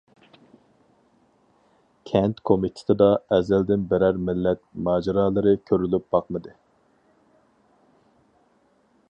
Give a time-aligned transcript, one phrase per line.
[2.11, 6.57] كەنت كومىتېتىدا ئەزەلدىن بىرەر مىللەت ماجىرالىرى كۆرۈلۈپ باقمىدى.